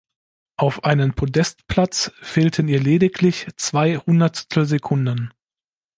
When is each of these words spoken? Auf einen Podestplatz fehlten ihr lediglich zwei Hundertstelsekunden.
Auf 0.57 0.83
einen 0.83 1.13
Podestplatz 1.13 2.11
fehlten 2.23 2.67
ihr 2.67 2.79
lediglich 2.79 3.45
zwei 3.57 3.97
Hundertstelsekunden. 3.97 5.31